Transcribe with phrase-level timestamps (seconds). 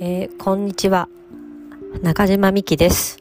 [0.00, 1.08] えー、こんにちは。
[2.02, 3.18] 中島美希です。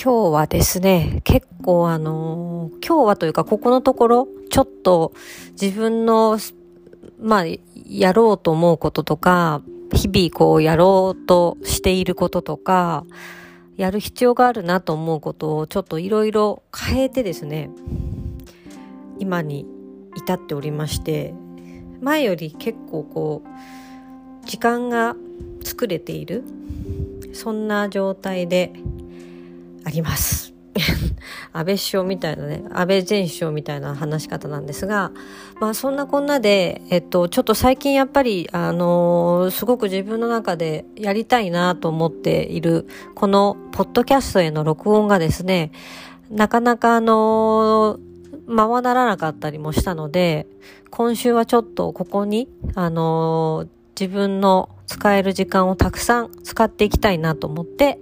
[0.00, 5.12] 今日はですね、結構あのー、今日はというかここのところ、ちょっと
[5.60, 6.38] 自分の、
[7.20, 7.44] まあ、
[7.84, 9.60] やろうと思うこととか、
[9.92, 13.04] 日々こうやろうとしていることとか、
[13.76, 17.70] やる必要があるなと思うことをちょっといろいろ変えてですね、
[19.18, 19.66] 今に
[20.14, 21.34] 至っておりまして、
[22.00, 23.48] 前より結構こう、
[24.44, 25.16] 時間が
[25.64, 26.44] 作れている、
[27.32, 28.72] そんな状態で
[29.84, 30.54] あります。
[31.52, 35.12] 安倍首相みたいなね、安倍前首相みたいな話し方なんですが、
[35.60, 45.70] まあそんなこんなで、えっと、ちょっと最近やっぱり、あのー、すごく自分の中でやりたいなと思っている、このポッドキャストへの録音がですね、
[46.30, 48.00] なかなかあのー、
[48.46, 50.46] ままならなかったりもしたので、
[50.90, 57.98] 今週はちょっとここに、あのー、自分の使える時間をたくさん使っていきたいなと思って、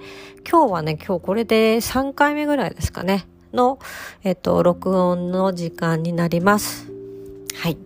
[0.49, 3.79] 今日はね、今日これで3回目ぐらいですかね、の、
[4.25, 6.91] えっと、録音の時間になります。
[7.55, 7.77] はい。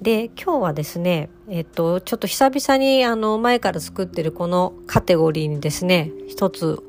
[0.00, 6.82] で、今日はですね、えっと、ちょっと久々にあの、前から作ってるこのカテゴリーにですね、一つ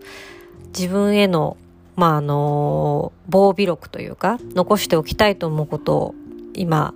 [0.78, 1.58] 自分への、
[1.96, 6.16] まあ、あの、防備録というか、残しておきたいと思うことを
[6.54, 6.94] 今、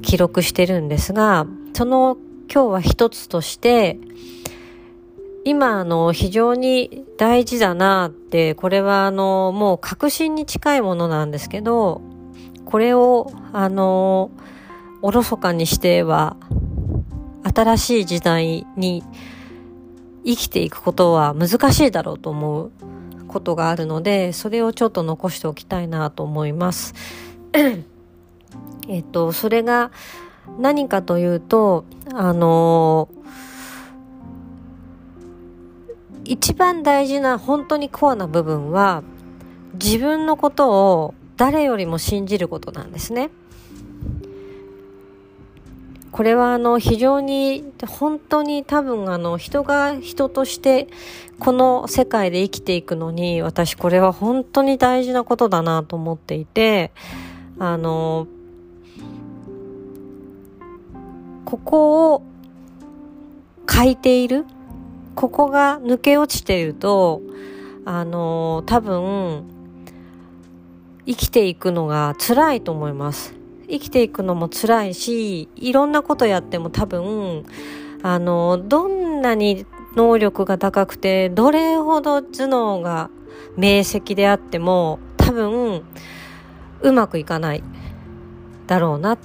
[0.00, 2.16] 記録してるんですが、その
[2.52, 3.98] 今日は一つとして、
[5.44, 12.00] 今、あの、非常に大事だなって、これはあの、もう確信に近いものなんですけど、
[12.64, 14.30] これを、あの、
[15.02, 16.36] おろそかにしては、
[17.42, 19.02] 新しい時代に
[20.24, 22.72] 生きていくことは難しいだろうと思う
[23.26, 26.94] ことがあるので、それをちょっと残しておきたいなと思います。
[28.88, 29.90] えっと、それが
[30.58, 33.08] 何かというと、あの
[36.24, 39.02] 一番大事な本当にコアな部分は
[39.74, 43.30] 自分のことを誰よりも信じることなんですね。
[46.12, 50.88] これはあの非常に本当に多分あの人が人として
[51.38, 56.92] この世界で生きていくのに私これは本当に大事なことだなと思っていて
[57.58, 58.26] あの
[61.52, 62.22] ここを
[63.68, 64.46] 書いている？
[65.14, 67.20] ここが抜け落ちていると、
[67.84, 69.44] あの多分、
[71.04, 73.34] 生きていくのが辛いと思います。
[73.68, 77.44] 生きていくのも辛いし、いろんなことやっても多分、
[78.02, 83.10] あの、どんなに能力が高くて、どれほど頭脳が
[83.58, 85.82] 明晰であっても、多分、
[86.80, 87.62] うまくいかない
[88.66, 89.18] だろうなっ。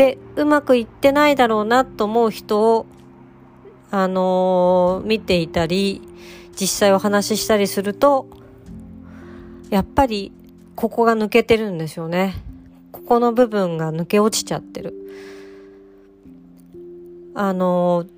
[0.00, 2.86] で、うまくいってないだろうなと思う人を
[3.90, 6.00] あのー、見ていたり、
[6.58, 8.26] 実際お話ししたりすると、
[9.68, 10.32] やっぱり
[10.74, 12.36] ここが抜けてるんですよね。
[12.92, 14.94] ここの部分が抜け落ちちゃってる。
[17.34, 18.08] あのー、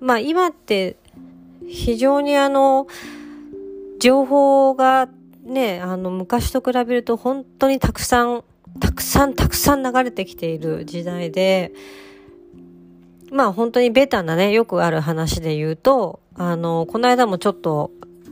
[0.00, 0.96] まあ今って
[1.66, 2.86] 非常にあの、
[4.00, 5.08] 情報が
[5.46, 8.44] ね、あの昔と比べると本当にたくさん、
[8.78, 11.72] たくさんたくさん流れてきている時代で、
[13.32, 17.90] まあ本当にベタなね、よくある話で言うと、あの、この間もちょっと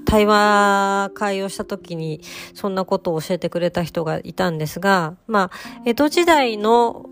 [0.08, 2.22] 対話会をした時に
[2.54, 7.04] そんなことを教えてくれた人がいたんですが、まあ、江戸時代の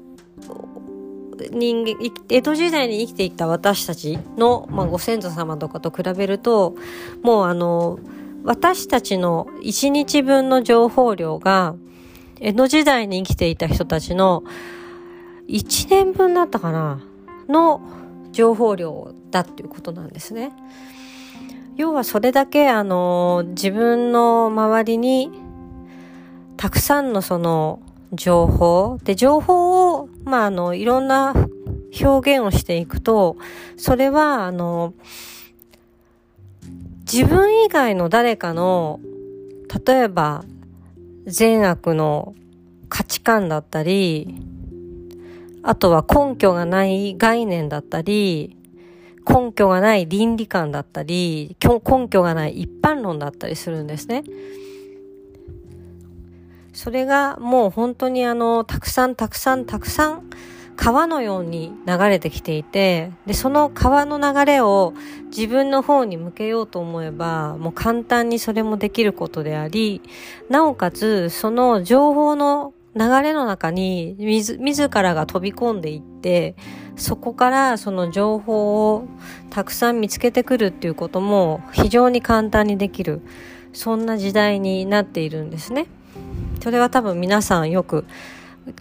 [1.51, 1.97] 人間、
[2.31, 6.75] 江戸時代に生きていた私たちの、まあ、ご先祖様とかと比べると、
[7.23, 7.99] もうあの、
[8.45, 11.75] 私たちの一日分の情報量が、
[12.41, 14.45] 江戸時代に生きていた人たちの
[15.47, 17.01] 一年分だったかな
[17.49, 17.81] の
[18.33, 20.53] 情報量だっていうことなんですね。
[21.77, 25.31] 要はそれだけあの自分の周りに
[26.57, 27.81] たくさんのその
[28.13, 31.34] 情報で情報をまああのいろんな
[32.01, 33.37] 表現をしていくと
[33.77, 34.95] それはあの
[37.01, 39.01] 自分以外の誰かの
[39.87, 40.45] 例えば
[41.27, 42.34] 善悪の
[42.89, 44.41] 価値観だったり
[45.69, 48.57] あとは根拠がない概念だったり、
[49.28, 54.23] 根拠がない倫理観だったり、根拠がない一般論だったりするんですね。
[56.73, 60.31] それがもう本当にあの、たくさんたくさんたくさん
[60.77, 64.95] 川のように流れてきていて、で、その川の流れを
[65.34, 70.03] 自分の方に向けようと思えば、もう簡単にそれもできることであり、
[70.49, 76.55] なおかつ、その情報の流れの中に自自らが飛び込んでいって、
[76.97, 79.07] そこからその情報を
[79.51, 83.21] たくさん見つけてくるっていうことも非常に簡単にできる。
[83.72, 85.87] そんな時代になっているんですね。
[86.63, 88.07] それは多分皆さんよく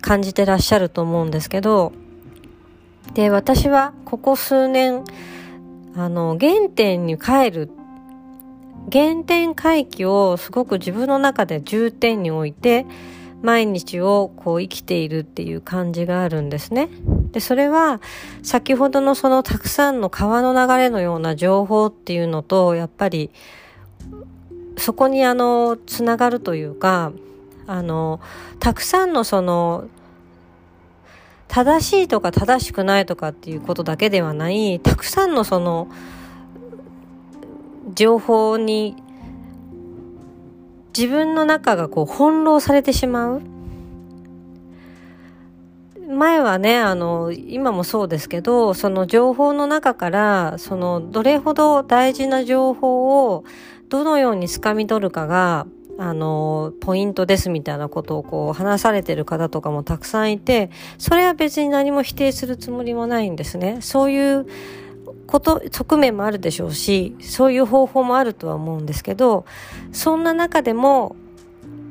[0.02, 1.94] 感じてらっしゃると思うんですけど、
[3.14, 5.04] で、私はここ数年、
[5.96, 7.70] あの、原点に帰る、
[8.92, 12.86] 原点回帰をすごく自分の中で重点に置いて、
[13.42, 16.90] 毎日をこう生きているっていう感じがあるんですね。
[17.32, 18.02] で、それは
[18.42, 23.30] 先ほどのそのたくさんの川の流れのような情報っていうのと、やっぱり
[24.78, 27.12] そこにあの、つながるというか、
[27.68, 28.20] あの、
[28.60, 29.86] たくさんのその、
[31.48, 35.88] 正しいとか正しくないとかっていうことだけではない、たくさんのその、
[37.94, 38.96] 情報に、
[40.98, 43.42] 自分の中がこう翻弄されてしまう。
[46.08, 53.44] 前はね、あの、今もそうですけど、その情報の中から、その、どれほど大事な情報を、
[53.90, 55.68] どのように掴み取るかが、
[55.98, 63.78] あの、ポイントですみたいなことをこう話されてる方とかもたくさんいて、それは別に何も否定するつもりもないんですね。
[63.82, 64.46] そういう
[65.28, 69.46] こと、側面もあるでしょうし、そういう方法もあるとは思うんですけど、
[69.94, 71.16] そんな中でも、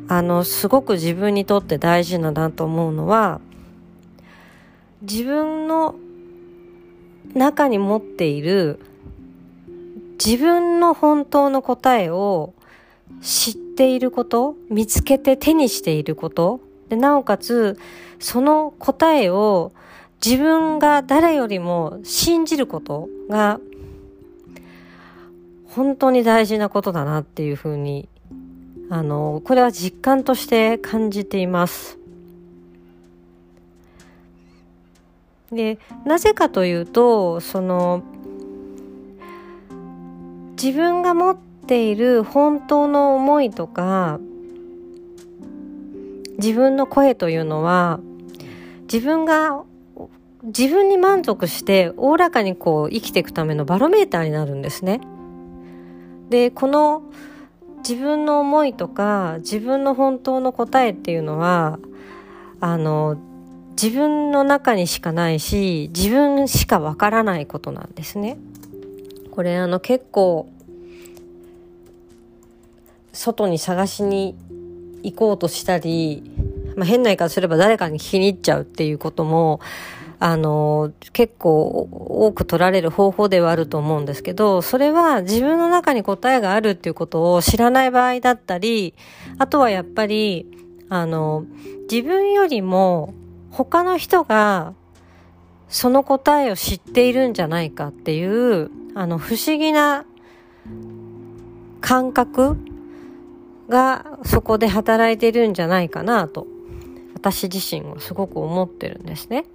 [0.09, 3.41] あの、すごく自分にとって大事なんだと思うのは、
[5.01, 5.95] 自分の
[7.35, 8.81] 中に持っている
[10.25, 12.55] 自分の本当の答えを
[13.21, 17.79] 知っていること、見つけて手にしていること、でなおかつ、
[18.19, 19.73] その答えを
[20.25, 23.61] 自分が誰よりも信じることが、
[25.67, 28.09] 本当に大事なことだなっていうふうに、
[28.91, 31.99] あの、これは実感として感じています。
[35.51, 38.03] で、なぜかというと、その、
[40.57, 44.21] 自分が持ってている本当の思いとか
[46.39, 48.01] 自分の声というのは
[48.83, 49.63] 自分が
[50.45, 55.01] 自分に満足しておおらかにこう生きていくためのバロメーターになるんですね。
[56.29, 57.03] で、この
[57.79, 61.79] 自分の思いとか自分の本当の答えっていうのは
[62.61, 63.17] あの
[63.71, 68.37] 自分の中にしかないし自分しかわからないことなんですね。
[69.31, 70.49] これあの結構
[73.15, 74.37] 外に探しに
[75.03, 76.23] 行こうとしたり、
[76.77, 79.61] まあ、変な言い方すれば誰かに気に入っちゃうっていうことも、
[80.21, 88.95] あの、結構多く取られる方法ではあると思うんですけど、それは自分の中に答えがあるっていうことを知らない場合だったり、
[89.39, 90.47] あとはやっぱり、
[90.89, 91.45] あの、
[91.91, 93.15] 自分よりも
[93.51, 94.75] 他の人が
[95.69, 100.05] その答えを知っているんじゃないかっていう、あの、不思議な
[101.81, 102.57] 感覚
[103.69, 106.47] がそこで働いてるんじゃないかなと
[107.15, 109.47] 私自身はすごく思ってるんですね。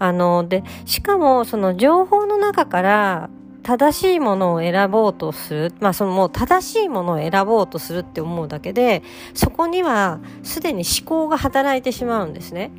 [0.00, 3.30] あの、で、しかもその情報の中から
[3.62, 5.74] 正しいものを選ぼうとする。
[5.78, 9.02] まあそのもう正しいものを選ぼうとするって思うだけで、
[9.34, 12.72] そこにはすでに思考が働いてしまうんですね。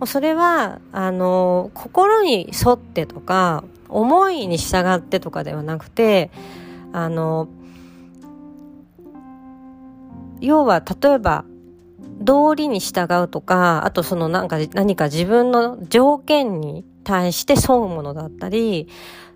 [0.00, 6.30] もうそれは、あの、心に沿ってとか、思いに従ってとかではなくて、
[6.92, 7.46] あの、
[10.42, 11.44] 要は例えば
[12.20, 18.88] 道理に従うとか、あとそのなんか何か自分の条件に対して沿うものだったり、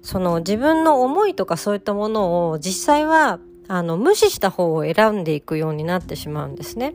[0.03, 6.95] その自分の思いとかそういったものを実際はあの無視した方を選んでいくようになってしまうんですね。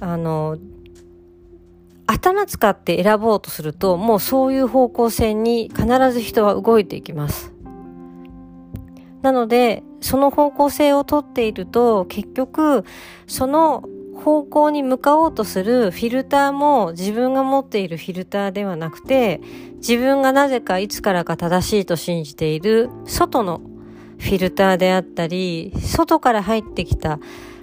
[0.00, 0.58] あの、
[2.06, 7.53] 頭使って選ぼうとするともうそういう方向性に必ず人は動いていきます。
[9.24, 12.84] なので、その方向性をとっていると、結局、
[13.26, 13.82] その
[14.22, 19.40] 方向に向かおうとするフィルターも自分が持っているフィルターではなくて、
[19.76, 23.62] 自分がなぜかいつからか正しいと信じている外の
[24.18, 27.18] フィルターであったり、外から入ってきた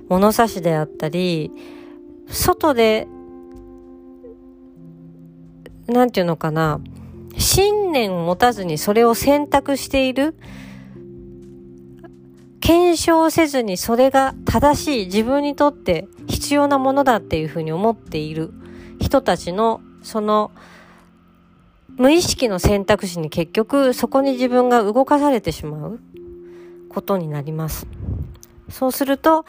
[0.10, 1.51] 物差しであったり、
[2.25, 3.08] 外で、
[5.88, 6.82] なんていうのかな、
[7.38, 10.34] 信念を持たずにそれを選択している
[12.72, 18.54] 検証せずにそれが正しい自分にとって必要なものだっていうふうに思っている
[19.01, 20.51] 人たちのその
[21.98, 26.00] 無意識の選択肢に結局そこに自分が動かされてしまう
[26.88, 27.88] ことになります。
[28.70, 29.44] そうすると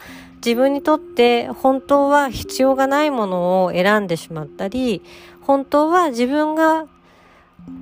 [0.45, 5.01] 自分にとって本当は必要がないものを選んでしまったり、
[5.39, 6.87] 本当は自分が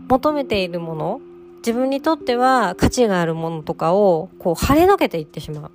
[0.07, 1.21] 求めているもの、
[1.61, 5.71] 自分にとっては価値があるものとかをこう跳ねのけていってしまう。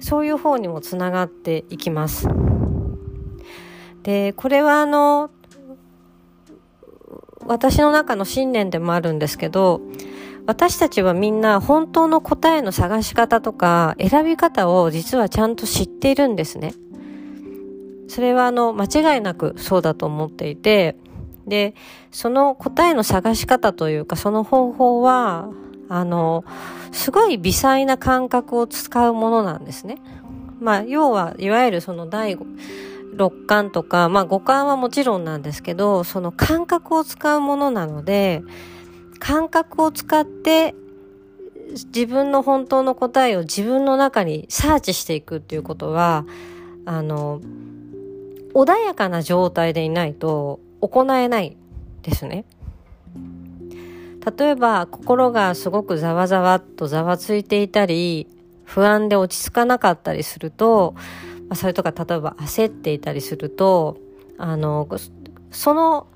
[0.00, 2.28] そういう方にもつながっていきます。
[4.02, 5.30] で、これはあの、
[7.46, 9.80] 私の中の信念でもあるんですけど、
[10.46, 16.72] 私たちはみんな本当の答えの探し方とか選び方を実はちゃんと知っているんですね。
[18.08, 20.96] それはあの間違いなくそうだと思っていて、
[21.46, 21.74] で、
[22.10, 25.48] その答えの探し方というかその方法は、
[25.88, 26.44] あの、
[26.92, 29.98] すごい微細な感覚を使うものなんですね。
[30.60, 32.36] まあ、要はいわゆるその第
[33.14, 38.42] 六感とか、まあ五感はもちろんなんですけど、その感覚を使うものなので、
[39.18, 40.74] 感覚を使って
[41.72, 46.26] 自分の本当の答えを自分の中にサーチしていくっていうことは、
[46.84, 47.40] あの、
[48.54, 51.56] 穏やかな状態でいないと行えない
[52.02, 52.44] ですね。
[54.38, 58.28] 例えば心がすごくざわざわっとざわついていたり、
[58.64, 60.94] 不安で落ち着かなかったりすると、
[61.54, 63.98] それとか例えば焦っていたりすると、
[64.36, 64.88] あの、
[65.52, 66.08] その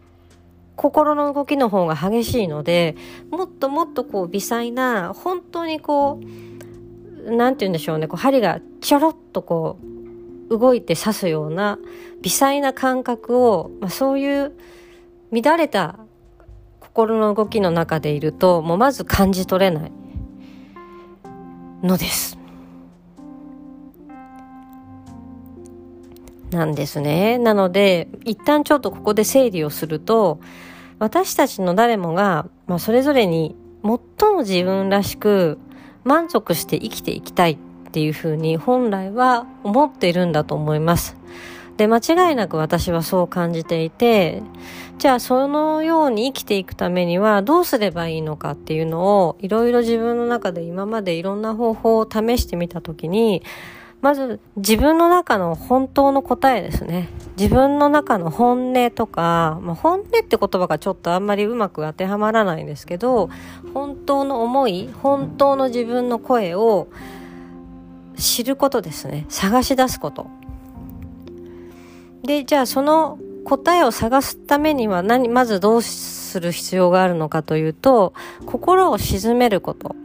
[0.74, 2.96] 心の動きの方が激しいので、
[3.30, 6.18] もっともっとこう微細な、本当にこ
[7.26, 9.78] う、なんて言うんでしょうね、こう針がちょろっとこ
[10.48, 11.78] う、動いて刺すような
[12.22, 14.52] 微細な感覚を、まあ、そういう
[15.32, 15.98] 乱れた
[16.80, 19.92] 心の動きの中でいると、もうまず感じ取れない
[21.82, 22.38] のです。
[26.50, 27.38] なんですね。
[27.38, 30.40] なので、一旦ちょっとここで整理をすると、
[30.98, 35.58] 私たちの誰もが、まあ、それぞれに最も自分らしく
[36.04, 37.56] 満足して生きていきたいっ
[37.92, 41.16] ていうふうに本来は思っているんだと思います。
[41.76, 44.42] で、間違いなく私はそう感じていて、
[44.98, 53.42] じゃあそのように生きていくためにはどうすればいいのかっていうのをいろいろ自分の中で今までいろんな方法を試してみたときに、
[54.02, 57.08] まず自分の中の本当の答えですね。
[57.36, 63.30] 自分の中の本音とか、まあ、本音って言葉がちょっとあんまりうまく当てはまらないんですけど、
[63.74, 66.88] 本当の思い、本当の自分の声を
[68.16, 69.26] 知ることですね。
[69.28, 70.26] 探し出すこと。
[72.22, 78.12] で、じゃあその答えを探すためには何、まずどうする必要があるのかというと、
[78.46, 79.96] 心を鎮めること。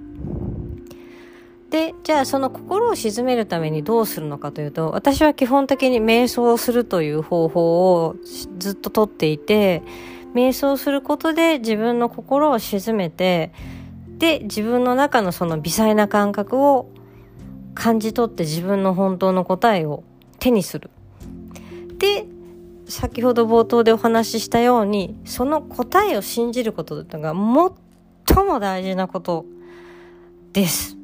[1.70, 8.16] で、じゃあその心を鎮めるためにどうするのかというと、私は基本的に瞑想するという方法を
[8.60, 9.84] ずっととっていて、
[10.34, 13.52] 瞑想することで自分の心を鎮めて、
[14.18, 16.90] で、自分の中のその微細な感覚を
[17.74, 20.04] 感じ取って自分の本当の答えを
[20.40, 20.90] 手にする。
[21.98, 22.26] で、
[22.88, 27.74] 先ほど冒頭でお話ししたように、その答えを信じることというのが
[28.28, 29.46] 最も大事なこと
[30.54, 30.98] です。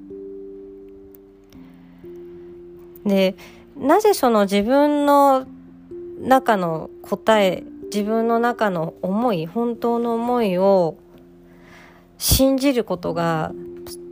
[3.06, 3.36] で、
[3.76, 5.46] なぜその自分の
[6.20, 10.98] 中の答え、自分の中の思い、本当の思いを
[12.18, 13.52] 信じることが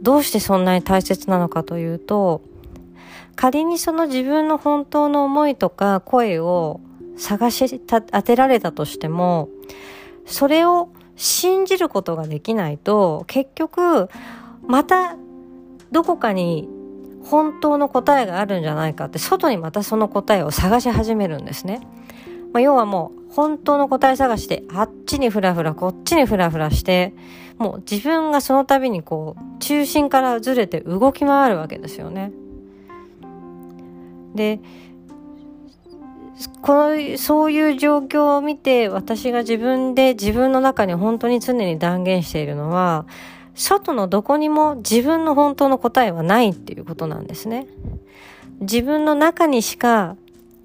[0.01, 2.41] どうしてそんなに大切なのかというと、
[3.39, 6.81] 仮にその自分の本当の思いとか声を
[7.15, 9.47] 探し当てられたとしても、
[10.25, 14.09] それを信じることができないと、結局、
[14.67, 15.15] また
[15.89, 16.67] どこかに
[17.23, 21.79] 本当の答えがあるんじゃないかって外にまたその答えを探し始めるんですね。
[22.51, 27.13] まあ、要はもう本当の答え探してあっちにふらふらこっちにふらふらして
[27.57, 32.33] もう自分がその度にこう中心からずれて動き回るわけですよね。
[34.35, 34.59] で
[36.61, 43.05] このそういう状況を見て私が自分で自分の中に本当に常に断言しているのは
[43.55, 47.67] 外のどこにも自分の本当の答えはないっていうことなんですね。
[48.61, 50.15] 自分の中にしか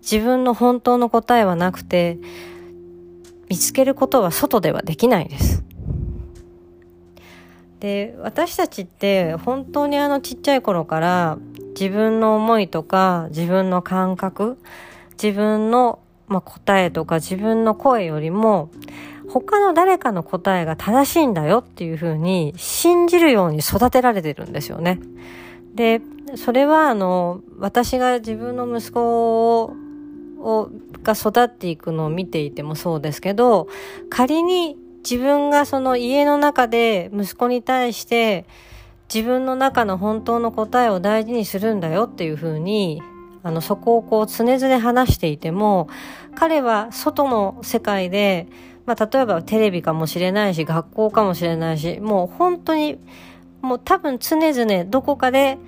[0.01, 2.19] 自分の本当の答えはなくて、
[3.49, 5.65] 見つけることは外ではできないです。
[7.81, 11.39] で、私たちって本当にあのちっちゃい頃から
[11.79, 14.59] 自分の思いとか自分の感覚、
[15.13, 18.71] 自分のまあ、答えとか自分の声よりも
[19.29, 25.01] 他の誰かの答えが正しいんだよっていうふうに信じるように育てられてるんですよね。
[25.75, 26.01] で、
[26.37, 29.73] それはあの、私が自分の息子を、
[30.39, 30.71] を
[31.03, 33.69] が育っていくのを見ていてもそうですけど、
[34.11, 38.47] 仮に自分がその家の中で息子に対して
[39.13, 43.03] 自分の中の本当の答えを大事にするんだよっていうふうに
[43.43, 45.89] あのそこをこう常々話していても
[46.35, 48.49] 彼は外の世界で、
[48.87, 52.99] まあ、例えばテレビかもしれないし学校かもしれないしもう本当に
[53.61, 55.59] もう多分常々どこかで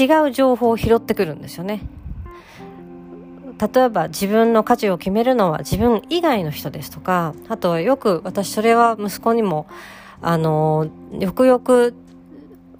[0.00, 1.82] 違う情報を拾ってくるんですよね。
[3.58, 9.66] 例えば自分の価値を決めるのは自分以外の人ですとか、あとはよく私それは息子にも、
[10.20, 10.88] あの、
[11.18, 11.94] よくよく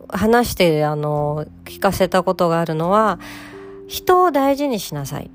[0.09, 3.19] 話して、あの、聞かせたことがあるのは、
[3.87, 5.31] 人を大事にしなさい。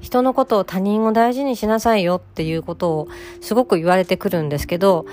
[0.00, 3.08] 人のことを他人を大事にしなさいよっていうことを
[3.40, 5.06] すごく言われてくるんですけど、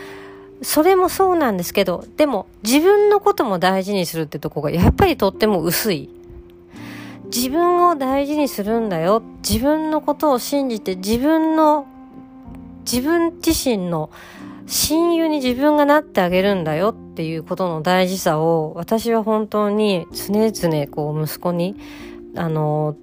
[0.62, 6.10] それもそうなんですけど、でも自分のことも大事にするってとこがやっぱりとっても薄い。
[7.34, 9.24] 自分を大事にするんだよ。
[9.48, 11.88] 自分のことを信じて自分の、
[12.84, 14.10] 自分自身の
[14.72, 21.75] 親友に自分がなってあげるんだよっていうことの大事さを私は本当に常々こう息子に
[22.38, 22.96] あの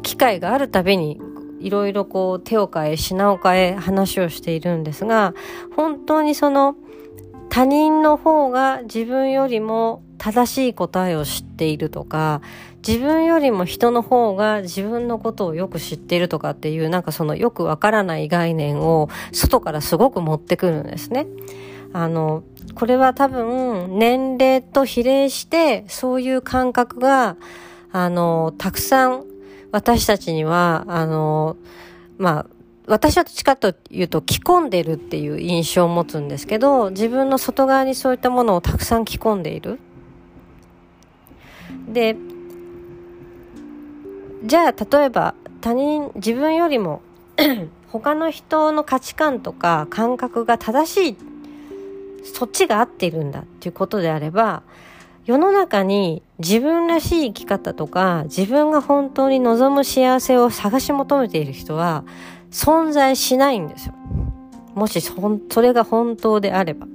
[0.00, 1.20] 機会があるたびに
[1.60, 5.34] いろいろこう手を変え品を変え話をしているんですが
[5.76, 6.74] 本当にその
[7.50, 12.40] 他人の方が自分よりも正しい答えを知っているとか
[12.86, 21.26] 自分よりも人の方が自分のことをよく知っているとかっていうなんかそのよくわからない概念を外からすごく持ってくるんですね。
[21.92, 27.36] あの、これは多分年齢と比例してそういう感覚が
[27.90, 29.24] あの、たくさん
[29.72, 31.56] 私たちにはあの、
[32.18, 32.46] まあ
[32.86, 39.80] 私はどっちかというと着込んでるっていう印象を持つんですけど自分の外側にそういったものをたくさん着込んでいる。
[41.88, 42.16] で
[44.46, 47.02] じゃあ例えば他人自分よりも
[47.90, 51.16] 他の人の価値観とか感覚が正しい
[52.24, 54.62] そっちが合っているんだっていうことであれば
[55.24, 62.04] 世の中に自分らしい生き方とか自分が本当に望む幸せを探し求めている人は
[62.52, 63.94] 存在しないんですよ。
[64.76, 66.86] もしそれが本当であれば。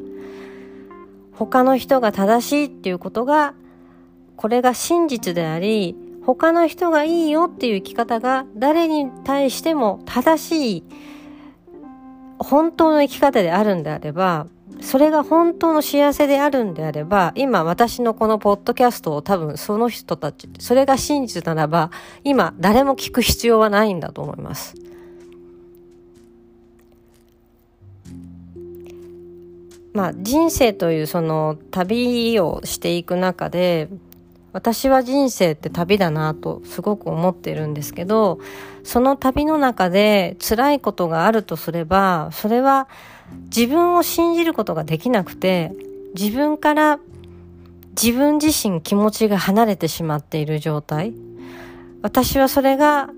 [1.34, 3.56] 他の人が正しいっていうことが
[4.38, 10.84] これが真実であり他の人がいいよっていう生き方が誰に対しても正しい
[12.38, 14.48] 本当の生き方であるんであれば
[14.82, 21.92] それが本当の幸せであるんであれば今私のこのポッドキャストを多分その人たちそれが真実ならば
[22.24, 24.76] 今誰も聞く必要はないんだと思います。
[29.94, 33.90] まあ人生というその旅をしていく中で
[34.54, 38.40] 私は人生って旅だなとすごく思ってるんですけど、
[38.84, 42.88] その旅の中で辛いことがあるとすれば、それは
[43.56, 45.72] 自分を信じることができなくて、
[46.16, 47.00] 自分から
[48.02, 51.14] 自分自身気持ちが離れてしまっている状態。
[52.02, 53.10] 私はそれが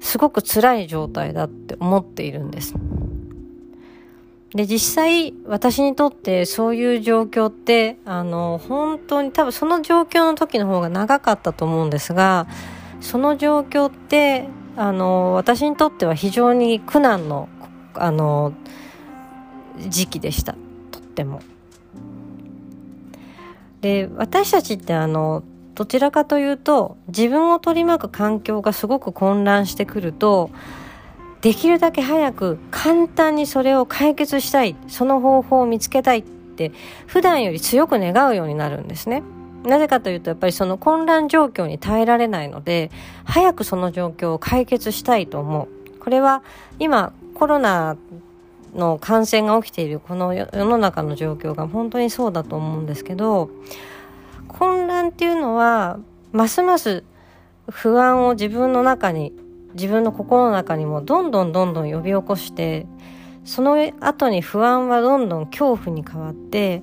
[0.00, 2.74] すごく辛い状態だって思っているんです。
[4.54, 12.48] で、実際、私にとってそういう状況って、あの、本当に多分その状況の時の方が長かったと思うんですが、
[13.00, 17.48] その状況って、あの、私にとっては非常に苦難の、
[17.94, 18.52] あの、
[19.88, 20.56] 時期でした。
[20.90, 21.42] とっても。
[23.80, 30.50] で、私たちってあの、どちらかというと、自分を取り巻く環境がすごく混乱してくると、
[31.42, 36.72] できるだけ早く簡単にそれを解決したいその方法を見つけたいって
[37.06, 39.22] 普段より強く願うようになるんですね。
[39.64, 42.90] なぜかというとやっぱりその混乱状況に耐えられないので
[43.24, 45.98] 早くその状況を解決したいと思う。
[45.98, 46.42] これは
[46.78, 47.96] 今コロナ
[48.74, 53.50] の感染が起きているこの世の中の状況が本当にそうだと思うんですけど
[54.48, 55.98] 混乱っていうのは
[56.32, 57.04] ますます
[57.68, 59.32] 不安を自分の中に
[59.74, 62.86] 自分の心の中にもどんどんどんどん呼び起こして
[63.44, 66.82] その後に不安はどんどん恐怖に変わって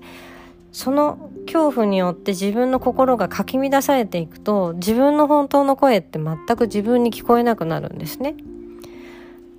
[0.71, 8.35] その恐怖によって自分の心がかき乱されていくと自分の本当の声って全く自分に聞こえなくなるんですね。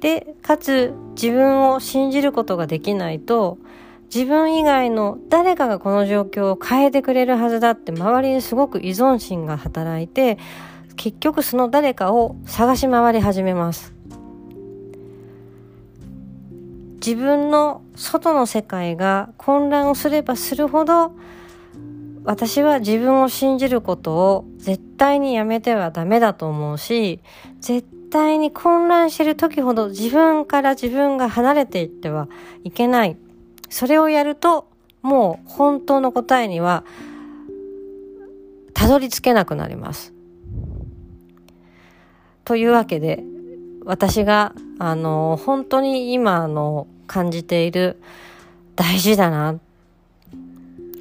[0.00, 3.58] でかつ自分を信じることができないと
[4.14, 10.38] 自分以外の誰かがこの状況を変えてくれるはずだって周りにすごく依存心が働いて
[10.98, 13.94] 結局その誰かを探し回り始めます
[16.94, 21.14] 自分の外の世界が混乱をすればするほど
[22.24, 27.20] 私は自分を信じることを絶対にやめてはダメだと思うし
[27.60, 32.28] 絶対に混乱してる時ほど自分から自分が離れていっては
[32.64, 33.16] いけない
[33.70, 34.68] それをやると
[35.02, 36.84] もう本当の答えには
[38.74, 40.17] たどり着けなくなります。
[42.48, 43.22] というわけで、
[43.84, 48.00] 私が、あの、本当に今、の、感じている
[48.74, 49.58] 大事だな。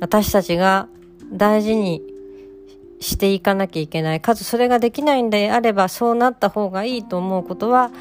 [0.02, 0.90] 私たちが
[1.32, 2.02] 大事に
[3.00, 4.20] していかなきゃいけない。
[4.20, 7.92] かつそれができないんであればそうなった方がいいと思うことは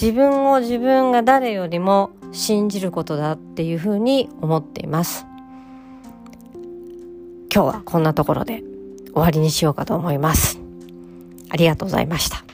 [0.00, 5.24] 自分を自分が誰よりも信じることだっていうふうに思っています。
[7.54, 8.62] 今日はこんなところで
[9.12, 10.58] 終わりにしようかと思います。
[11.48, 12.47] ありがとうございました。